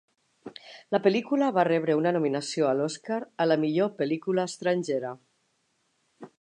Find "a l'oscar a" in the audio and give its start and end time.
2.69-3.49